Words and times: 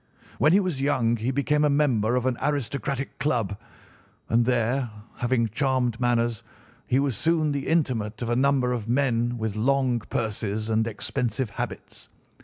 When 0.39 0.51
he 0.51 0.59
was 0.59 0.81
young 0.81 1.17
he 1.17 1.29
became 1.29 1.63
a 1.63 1.69
member 1.69 2.15
of 2.15 2.25
an 2.25 2.35
aristocratic 2.41 3.19
club, 3.19 3.55
and 4.29 4.47
there, 4.47 4.89
having 5.17 5.47
charming 5.47 5.93
manners, 5.99 6.41
he 6.87 6.97
was 6.97 7.15
soon 7.15 7.51
the 7.51 7.67
intimate 7.67 8.19
of 8.23 8.29
a 8.31 8.35
number 8.35 8.73
of 8.73 8.89
men 8.89 9.37
with 9.37 9.55
long 9.55 9.99
purses 9.99 10.71
and 10.71 10.87
expensive 10.87 11.51
habits. 11.51 12.09